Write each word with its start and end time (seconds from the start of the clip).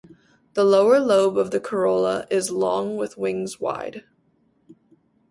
The 0.55 0.63
lower 0.63 0.99
lobe 0.99 1.37
of 1.37 1.51
the 1.51 1.59
corolla 1.59 2.25
is 2.31 2.49
long 2.49 2.97
with 2.97 3.19
wings 3.19 3.59
wide. 3.59 4.03